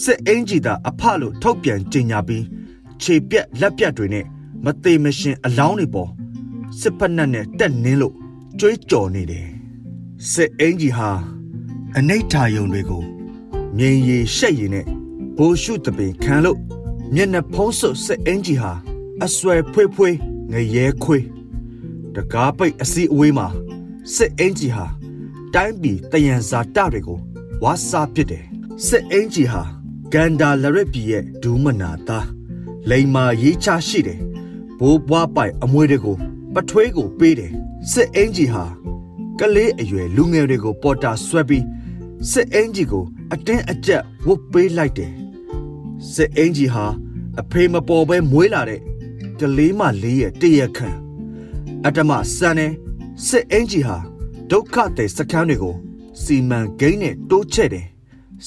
[0.03, 2.45] စစ်အင်ဂျီသားအဖလို့ထုတ်ပြန်ကြေညာပြီး
[3.01, 4.25] ခြေပြက်လက်ပြက်တွေနဲ့
[4.65, 6.09] မသေးမရှင် အလောင်းတွေပေါ်
[6.79, 8.15] စစ်ဖက်နှက်နဲ့တက်နင်းလို့
[8.59, 9.47] ကြွေးကြော်နေတယ်
[10.31, 11.09] စစ်အင်ဂျီဟာ
[11.97, 13.03] အနိဋ္ဌာယုံတွေကို
[13.77, 14.85] မြင်ရည်ရှက်ရည်နဲ့
[15.37, 16.59] ဘိုးရှုတပင်ခံလို့
[17.13, 18.73] မျက်နှာဖုံးစွပ်စစ်အင်ဂျီဟာ
[19.25, 20.15] အဆွဲဖွေးဖွေး
[20.51, 21.25] ငရဲခွေး
[22.15, 23.47] တကားပိတ်အစီအဝေးမှာ
[24.15, 24.85] စစ်အင်ဂျီဟာ
[25.53, 27.19] တိုင်းပြည်တယံဇာတတွေကို
[27.63, 28.45] ဝါစာပစ်တယ်
[28.85, 29.76] စစ်အင်ဂျီဟာ
[30.13, 32.27] ကန်ဒါလရစ်ပြည်ရဲ့ဒူးမနာသား
[32.89, 34.19] လိန်မာရေးချရှိတယ်
[34.79, 36.17] ဘိုးဘွားပိုင်အမွေတွေကို
[36.53, 37.51] ပထွေးကိုပေးတယ်
[37.91, 38.65] စစ်အင်ဂျီဟာ
[39.39, 41.65] ကလေးအရွယ်လူငယ်တွေကိုပေါ်တာဆွဲပြီး
[42.31, 45.13] စစ်အင်ဂျီကို အတင်းအကျပ်ဝတ်ပေးလိုက်တယ်
[46.13, 46.85] စစ်အင်ဂျီဟာ
[47.39, 48.81] အဖေမပေါ်ပဲမွေးလာတဲ့
[49.39, 50.89] ကလေးမလေးရဲ့တရခံ
[51.85, 52.67] အတ္တမစံနေ
[53.27, 53.97] စစ်အင်ဂျီဟာ
[54.51, 55.75] ဒုက္ခတဲ့စခန်းတွေကို
[56.21, 57.87] စီမံကိန်းနဲ့တိုးချဲ့တယ်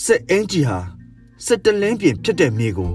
[0.03, 0.79] စစ်အင်ဂျီဟာ
[1.47, 2.93] စစ်တလင်းပြင်ဖြစ်တဲ့မြေကို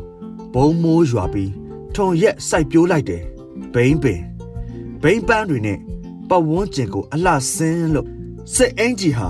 [0.54, 1.52] ဘုံမိုးရွာပြီး
[1.96, 3.24] ထုံရက်စိုက်ပျိုးလိုက်တယ်
[3.74, 4.22] ဘိန်းပင်
[5.02, 5.80] ဘိန်းပန်းတွေနဲ့
[6.30, 8.08] ပတ်ဝန်းကျင်ကိုအလှဆင်းလို့
[8.56, 9.30] စစ်အင်ဂျီဟာ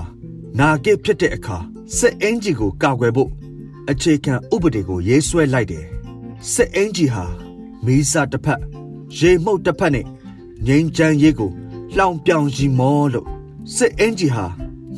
[0.59, 1.57] နာကစ်ဖြစ်တဲ့အခါ
[1.97, 3.29] စစ်အင်ဂျီကိုကာကွယ်ဖို့
[3.89, 5.85] အခြေခံဥပဒေကိုရေးဆွဲလိုက်တယ်
[6.51, 7.25] စစ်အင်ဂျီဟာ
[7.85, 8.61] မီးစာတစ်ဖက်
[9.17, 10.05] ရေမှုတ်တစ်ဖက်နဲ့
[10.67, 11.51] ငိမ့်ချမ်းရေးကို
[11.97, 13.27] လှောင်ပြောင်ရီမောလို့
[13.75, 14.45] စစ်အင်ဂျီဟာ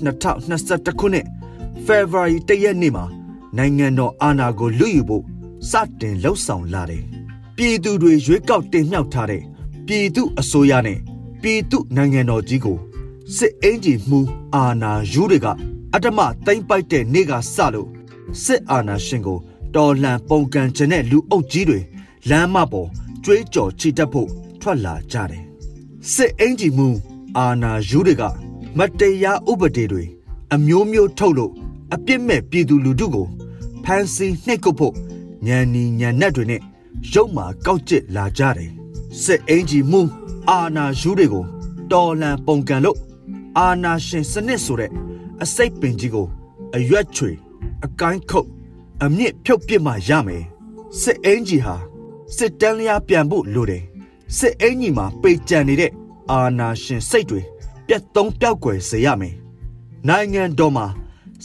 [0.03, 1.25] 2021ခုနှစ်
[1.85, 3.05] ဖေဖော်ဝါရီတရက်နေ့မှာ
[3.57, 5.23] နိုင်ငံတော်အာဏာကိုလွတ်ယူဖို့
[5.69, 7.03] စတင်လှုပ်ဆောင်လာတယ်
[7.57, 9.43] ပြည်သူတွေရွေးကောက်တင်မြှောက်ထားတဲ့
[9.87, 10.99] ပြည်သူအစိုးရနဲ့
[11.41, 12.77] ပြည်သူနိုင်ငံတော်ကြီးကို
[13.35, 14.19] စစ်အင်ဂျီမှု
[14.55, 15.47] အာဏာယူတွေက
[15.93, 17.89] အတ္တမသိမ့်ပိုက်တဲ့နေ့ကစလို့
[18.43, 19.39] စစ်အာဏာရှင်ကို
[19.75, 21.79] တော်လှန်ပုံကန်ခြင်းတဲ့လူအုပ်ကြီးတွေ
[22.29, 22.89] လမ်းမပေါ်
[23.23, 24.29] ကြွေးကြော်ချီတက်ဖို့
[24.61, 25.43] ထွက်လာကြတယ်
[26.13, 26.87] စစ်အင်ဂျီမှု
[27.37, 28.23] အာဏာယူတွေက
[28.77, 30.03] မတရားဥပဒေတွေ
[30.53, 31.53] အမျိုးမျိုးထုတ်လို့
[31.93, 33.27] အပြစ်မဲ့ပြည်သူလူထုကို
[33.89, 34.93] ဖမ်းဆီးနှိပ်ကွပ်ဖို့
[35.47, 36.61] ညံနီညံနက်တွေနဲ့
[37.13, 38.71] ရုပ်မာကောက်ကျစ်လာကြတယ်
[39.21, 40.01] စစ်အင်ဂျီမှု
[40.49, 41.45] အာနာယူတွေကို
[41.91, 42.97] တော်လန်ပုံကန်လို့
[43.57, 44.91] အာနာရှင်စနစ်ဆိုတဲ့
[45.43, 46.27] အစိတ်ပင်ကြီးကို
[46.75, 47.31] အရွက်ချွေ
[47.85, 48.47] အကိုင်းခုတ်
[49.03, 50.43] အမြင့်ဖြုတ်ပစ်မှရမယ်
[51.01, 51.75] စစ်အင်ဂျီဟာ
[52.35, 53.83] စစ်တန်းလျားပြန်ဖို့လိုတယ်
[54.37, 55.91] စစ်အင်ဂျီမှာပေကြံနေတဲ့
[56.31, 57.41] အာနာရှင်စိတ်တွေ
[57.87, 59.35] ပြတ်သုံးပြောက်ွယ်စေရမယ်
[60.07, 60.85] နိုင်ငံတော်မှာ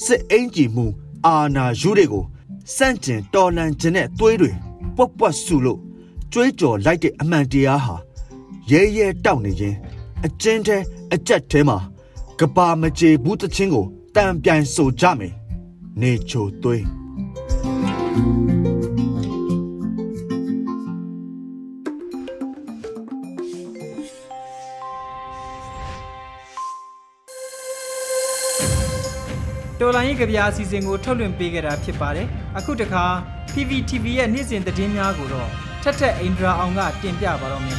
[0.05, 0.87] စစ်အင်ဂျီမှု
[1.27, 2.25] အာနာယူတွေကို
[2.77, 4.51] စန့်ကျင်တော်လန်ခြင်းနဲ့သွေးတွေ
[4.97, 5.81] ပွက်ပွက်ဆူလို့
[6.33, 7.97] ကြွေးကြော်လိုက်တဲ့အမှန်တရားဟာ
[8.71, 9.77] ရဲရဲတောက်နေခြင်း
[10.25, 10.77] အကျဉ်းထဲ
[11.15, 11.79] အကြက်ထဲမှာ
[12.39, 15.35] ကဘာမကြေဘူးတချင်းကိုတံပြိုင်ဆိုကြမယ်
[16.01, 16.85] နေချိုသွေး
[29.79, 33.05] တော်လိုင်းရေးကြပြအစီအစဉ်ကိုထုတ်လွှင့်ပေးခဲ့တာဖြစ်ပါတယ် အခုတခါ
[33.53, 35.49] PPTV ရဲ့နေ့စဉ်သတင်းများကိုတော့
[35.83, 37.79] ထက်ထက်အိန္ဒြာအောင်ကတင်ပြပါတော့မယ်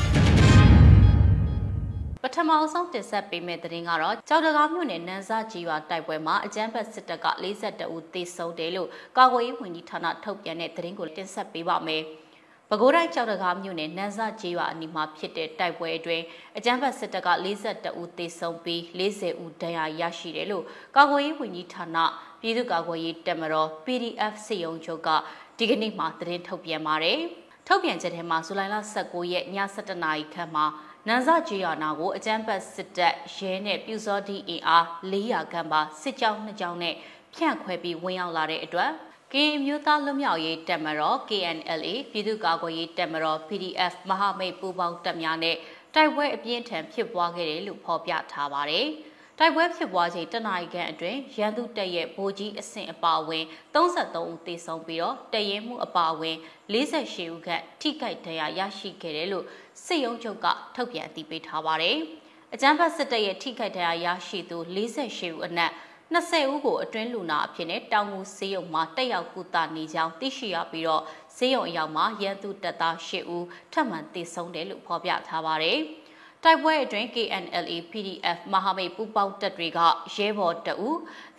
[2.24, 12.04] ပထမအဆုံးတင်ဆက်ပေးမယ့်သတင်းကတော့ကြောက်တကားမြို့နယ်နန်းစားကြီးရွာတိုက်ပွဲမှာအကြမ်းဖက်စစ်တပ်က42ဦးသေဆုံးတယ်လို့ကာကွယ်ရေးဝန်ကြီးဌာနထုတ်ပြန်တဲ့သတင်းကိုတင်ဆက်ပေးပါမယ်။
[12.70, 16.24] ပဲခူးတိုင်းကြောက်တကားမြို့နယ်နန်းစကျေးရွာအနီးမှာဖြစ်တဲ့တိုက်ပွဲအတွင်း
[16.58, 20.64] အကြမ်းဖက်စစ်တပ်က42ဦးသေဆုံးပြီး40ဦးဒဏ်ရာရရှိတယ်လို့
[20.96, 21.98] ကာကွယ်ရေးဝန်ကြီးဌာန
[22.42, 25.10] ပြည်သူ့ကာကွယ်ရေးတပ်မတော် PDF စစ်ရုံးချုပ်က
[25.58, 27.20] ဒီကနေ့မှသတင်းထုတ်ပြန်ပါတယ်။
[27.68, 30.66] ထုတ်ပြန်ချက်ထဲမှာဇူလိုင်လ19ရက်ည7:00နာရီခန့်မှာ
[31.08, 36.96] နန်ဇဂျီယာနာကိုအကြမ်းဖက်စစ်တပ်ရဲနဲ့ပြူစောတိအင်အား400ခန့်ပါစစ်ကြောင်းနှစ်ကြောင်းနဲ့
[37.36, 38.92] ဖြန့်ခွဲပြီးဝင်ရောက်လာတဲ့အတွက်
[39.36, 45.56] ကရင်မျိုးသားလွတ်မြောက်ရေးတပ်မတော် KNLA ပြည်သူ့ကာကွယ်ရေးတပ်မတော် PDF မဟာမိတ်ပူးပေါင်းတပ်များနဲ့
[45.96, 48.88] တိုက်ပွဲအပြင်းထန်ဖြစ်ပွားခဲ့တယ်လို့ဖော်ပြထားပါတယ်။
[49.40, 53.44] တိုက်ပွဲဖြစ်ပွားချိန်တနအီကန်အတွင်းရန်သူတပ်ရဲ့ဗိုလ်ကြီးအဆင့်အပါအဝင်
[53.74, 56.38] 33ဦးသေဆုံးပြီးတော့တရင်မှုအပါအဝင်
[56.74, 59.46] 48ဦးခန့်ထိခိုက်ဒဏ်ရာရရှိခဲ့တယ်လို့
[59.86, 61.98] စစ်ရုံးချုပ်ကထုတ်ပြန်အသိပေးထားပါတယ်။
[62.54, 65.72] အကြမ်းဖက်စစ်တပ်ရဲ့ထိခိုက်ဒဏ်ရာရရှိသူ48ဦးအနက်
[66.12, 71.04] 20ဦးကိုအတွင်းလူနာအဖြစ်နဲ့တောင်ငူဆေးရုံမှာတက်ရောက်ကုသနေကြောင်းသိရှိရပြီးတော့
[71.36, 75.80] ဆေးရုံအရောက်မှာရန်သူတပ်သား10ဦးထပ်မံသေဆုံးတယ်လို့ဖော်ပြထားပါတယ်။
[76.44, 79.80] တိုက်ပွဲအတွင်း KNLA PDF မဟာမိတ်ပူးပေါင်းတပ်တွေက
[80.16, 80.90] ရဲဘော်တအူ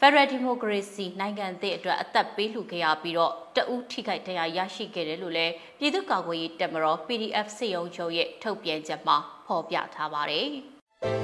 [0.01, 10.49] Federal Democracy နိုင်ငံသစ်အတွက်အသက်ပေးလှူခဲ့ရပြီးတော့တအူထိခိုက်ဒဏ်ရာရရှိခဲ့တယ်လို့လည်းပြည်သူ့ကာကွယ်ရေးတပ်မတော် PDF စစ်ရုံးချုပ်ရဲ့ထုတ်ပြန်ချက်မှာဖော်ပြထားပါတယ်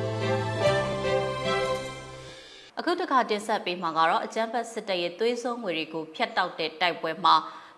[2.83, 7.35] ။အခုတခါတင်ဆက်ပေးမှာကတော့အကြမ်းဖက်စစ်တပ်ရဲ့သွေးစွန်းငွေတွေကိုဖျက်တောက်တဲ့တိုက်ပွဲမှာ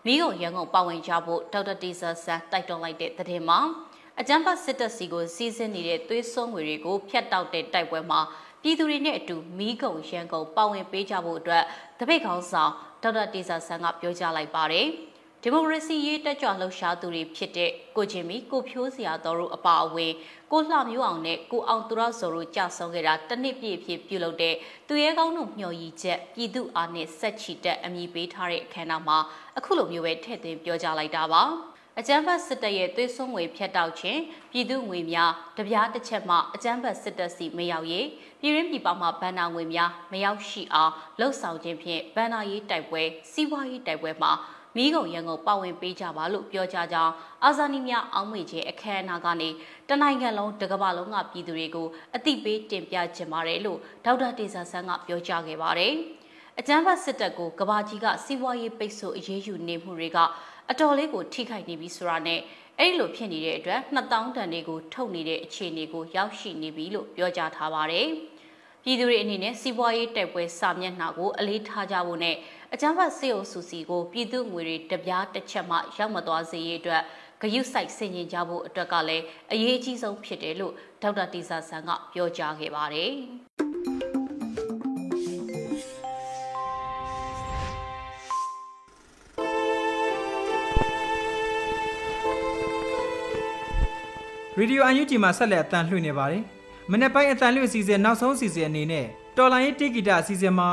[0.06, 3.58] မိဂုံရန်ကုန်ပါဝင်ကြဖို့ဒေါက်တာတီဆာဆန်တိုက်တွန်းလိုက်တဲ့သတင်းမှာ
[4.20, 8.20] အကြမ်းဖက်စစ်တပ်စီကိုစီးဆင်းနေတဲ့သွေးစွန်းငွေတွေကိုဖျက်တောက်တဲ့တိုက်ပွဲမှာ
[8.62, 11.64] ပြည်သူတွေနဲ့အတူမိဂုံရန်ကုန်ပါဝင်ပေးကြဖို့အတွက်
[11.98, 14.88] တပိတ်ခေါင်းဆောင်ဒေါက်တာတီဆာဆန်ကပြောကြားလိုက်ပါတယ်။
[15.44, 20.12] ဒီမိုကရေစီရေးတက်ကြွလှုပ်ရှားသူတွေဖြစ်တဲ့ကိုချင်းမီကိုဖြိုးစရာတော်တို့အပါအဝင်
[20.52, 24.54] ကိုလှမျိုးအောင်နဲ့ကိုအောင်သူရစောတို့ကြဆုံးခဲ့တာတနစ်ပြည့်ဖြစ်ပြုလုပ်တဲ့
[24.88, 29.18] သူရဲကောင်းတို့မျှော်ရည်ချက်ပြည်သူအားနဲ့ဆက်ချီတက်အမိပေးထားတဲ့အခမ်းအနားမှာ
[29.58, 31.42] အခုလိုမျိုးပဲထည့်သွင်းပြောကြားလိုက်တာပါ
[31.98, 34.20] အကြမ်းဖက်စစ်တပ်ရဲ့သွေးစွန်းငွေဖျက်တောက်ခြင်း
[34.52, 38.06] ပြည်သူငွေများတပြားတစ်ချက်မှအကြမ်းဖက်စစ်တပ်စီမရောက်ရေး
[38.40, 43.02] ပြည်ရင်းပြည်ပမှာဗန်နာငွေများမရောက်ရှိအောင်လှုပ်ဆောင်ခြင်းဖြင့်ဗန်နာရေးတိုက်ပွဲ
[43.32, 44.32] စီးပွားရေးတိုက်ပွဲမှာ
[44.76, 47.12] မိဂုံရန်ကုန်ပါဝင်ပေးကြပါလို့ပြောကြားကြောင်း
[47.44, 49.48] အာဇာနည်များအောင်းမေခြင်းအခမ်းအနားကနေ
[49.88, 55.92] တနိုင်ငံလုံးတကမ္ဘာလုံးကပြည်သူတွေကိုအသိပေးတင်ပြခြင်းပါတယ်လို့ဒေါက်တာတေဇာဆန်းကပြောကြားခဲ့ပါတယ်။
[56.58, 60.18] အကြမ်းဖက်စစ်တပ်ကိုကဘာကြီးကစီးပွားရေးပိတ်ဆို့အရေးယူနေမှုတွေက
[60.70, 62.40] အတော်လေးကိုထိခိုက်နေပြီဆိုတာနဲ့
[62.78, 68.08] အဲ့လိုဖြစ်နေတဲ့အတွက်2000တန်တွေကိုထုတ်နေတဲ့အခြေအနေကိုရောက်ရှိနေပြီလို့ပြောကြားထားပါတယ်။
[68.84, 72.36] ပြည်သူတွေအနေနဲ့စီးပွားရေးတိုက်ပွဲစာမျက်နှာကိုအလေးထားကြဖို့နဲ့
[72.74, 77.02] အကြမ်းဖက်စေအုပ်စုစီကိုပြည်သူငွေတွေတပြားတစ်ချက်မှရောက်မသွားစေရေးအတွက်
[77.40, 83.10] ဂယုစိုက်ဆင်ခြင်ကြဖို့အတွက်ကလည်းအရေးအကြီးဆုံးဖြစ်တယ်လို့ဒေါက်တာတီဆာဆန်ကပြောကြားခဲ့ပါတယ်။
[94.58, 96.42] ရေဒီယိုအန်ယူဂျီမှာဆက်လက်အသံလွှင့်နေပါတယ်။
[96.90, 99.06] မနေ့ပိုင်းအတန်လွင့်အစီအစဉ်နောက်ဆုံးအစီအစဉ်အနေနဲ့
[99.36, 100.68] တော်လိုင်းရေးတေဂီတာအစီအစဉ်မှာ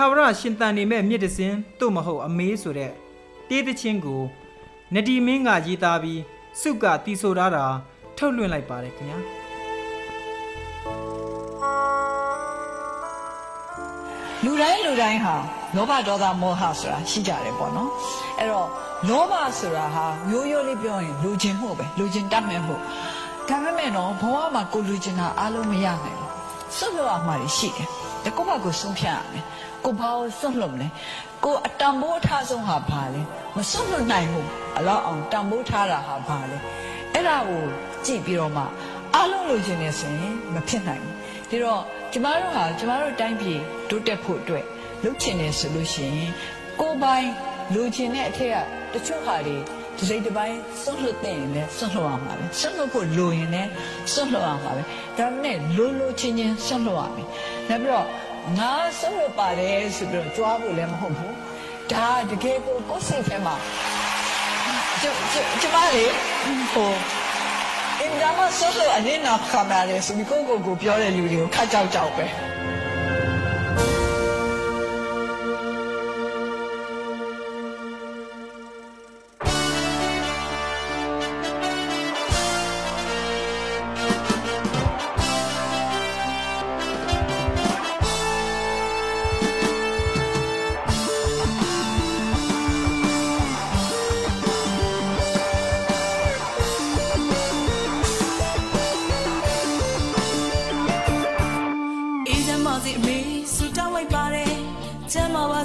[0.00, 2.92] ထာဝရရှင်တန်နေမဲ့မြစ်တစင်းတို့မဟုတ်အမေးဆိုတဲ့
[3.48, 4.22] တေးသချင်းကို
[4.94, 6.20] နဒီမင်းကရေးသားပြီး
[6.60, 7.64] စုကတီးဆိုထားတာ
[8.16, 9.18] ထုတ်လွှင့်လိုက်ပါတယ်ခင်ဗျာ
[14.44, 15.36] လူတိုင်းလူတိုင်းဟာ
[15.76, 17.90] လောဘဒေါသမောဟဆိုတာရှိကြတယ်ပေါ့နော်
[18.38, 18.68] အဲ့တော့
[19.08, 22.74] လောဘဆိုတာဟာမျိုးရိုးလေးပြောရင်လူချင်းမှုပဲလူချင်းတတ်မဲ့မှု
[23.48, 26.30] ဒါပေမဲ့တော့ဘဝမှာကိုလူချင်တာအားလုံးမရနိုင်ဘူး
[26.76, 27.88] စွန့်လွတ်ရမှာရှိတယ်
[28.24, 29.44] တကောဘကိုဆုံးဖြတ်ရမယ်
[29.84, 30.88] ကိုဘာကိုစွန့်လွတ်မလဲ
[31.44, 33.22] ကိုအတံမိုးထားဆုံးဟာဘာလဲ
[33.56, 36.58] မစွန့်လွတ်နိုင်ဘူးအလောက်အောင်တံမိုးထားတာဟာဘာလဲ
[37.12, 37.62] အဲ့ဒါကို
[38.04, 38.64] ကြည့်ပြီးတော့မှ
[39.14, 41.04] အားလုံးလိုချင်နေဆိုရင်မဖြစ်နိုင်
[41.50, 44.64] ဘူးဒါတော့ကျမတို့ဟာကျမတို့တိုင်းပြည်တိုးတက်ဖို့အတွက်
[45.04, 46.30] လုပ်ချင်နေဆိုလို့ရှိရင်
[46.80, 47.26] ကိုယ်ပိုင်
[47.74, 48.56] လူချင်တဲ့အထက်က
[48.92, 49.56] တချို့ဟာတွေ
[49.96, 53.70] ဒီစိတ်တစ်ပိုင်းစွန့်လွတ်တဲ့ရင်လည်းစွန့်လွတ်ရမှာပဲစွန့်လွတ်ဖို့လိုရင်လည်း
[54.12, 54.82] စွန့်လွတ်ရမှာပဲ
[55.18, 57.26] ဒါနဲ့လိုလိုချင်းချင်းစွန့်လွတ်ရမယ်
[57.68, 58.06] နောက်ပြီးတော့
[58.56, 61.34] ငါစွန့်လွတ်ပါတယ်ဆိုပြီးတော့ကြွားဖို့လည်းမဟုတ်ဘူး
[61.92, 63.54] ဒါတကယ်ကိုကိုယ်စိတ်ထဲမှာ
[65.00, 65.06] ကျ
[65.60, 66.12] ကျမလေး
[66.72, 66.92] ဟို
[68.00, 72.26] အင်ဒါမဆွတ်အနေနဲ့ခမရယ်ဆိုပြီးကိုကိုကိုပြောတဲ့လူတွေကိုခတ်ကြောက်ကြောက်ပဲ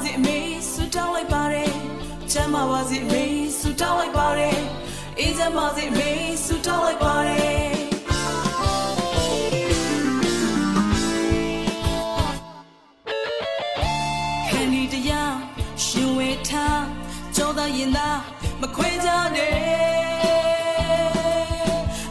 [0.03, 0.39] စေအမေ
[0.71, 1.73] ဆူတောင်းလိုက်ပါတယ်
[2.31, 3.23] ချမ်းသာပါစေအမေ
[3.59, 4.59] ဆူတောင်းလိုက်ပါတယ်
[5.19, 6.09] အေးချမ်းသာစေအမေ
[6.45, 7.73] ဆူတောင်းလိုက်ပါတယ်
[15.85, 16.83] ရှင်ဝေထား
[17.35, 18.19] ကြောသားရင်သား
[18.61, 19.53] မခွဲကြနဲ့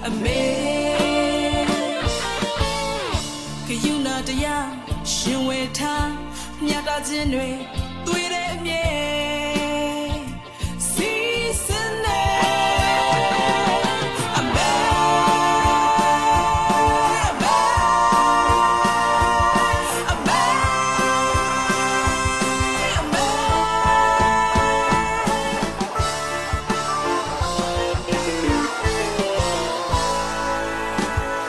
[0.06, 0.42] အမေ
[3.66, 4.66] ကယူနာတရား
[5.12, 6.08] ရှင်ဝေထား
[6.64, 7.48] မြတ်တာခြင်းတွေ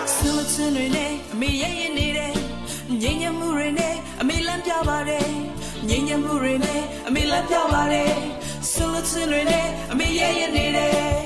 [0.05, 2.32] Summer tonight, me yeah you need it.
[2.89, 5.27] မ်ညမှုတွေနဲ့အမေလမ်းပြပါတယ်
[5.87, 8.13] ငြိမ်ညမှုတွေနဲ့အမေလမ်းပြပါတယ်
[8.71, 11.17] ဆူချင်တွေနဲ့အမေရဲ့ရင်နေတယ်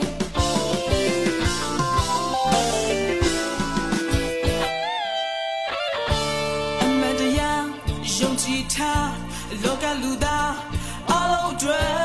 [6.84, 7.66] အမတရား
[8.16, 9.12] ယုံကြည်ထား
[9.64, 10.52] လောကလူသား
[11.10, 11.97] အလုံးတွေ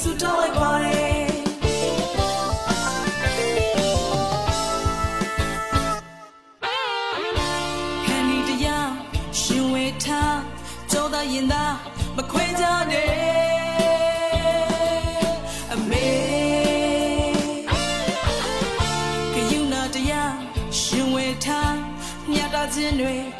[0.00, 1.28] ဆူတောင်းလိုက်ပါတယ်
[8.06, 8.90] ခန္ဒီတရား
[9.40, 10.38] ရှင်ဝေထား
[10.90, 11.64] ကြောသာရင်သာ
[12.16, 13.10] မခွဲကြနဲ့
[15.72, 16.08] အမေ
[19.34, 20.34] ကယူနာတရား
[20.80, 21.74] ရှင်ဝေထား
[22.30, 23.39] မြတ်တာခြင်းတွေတ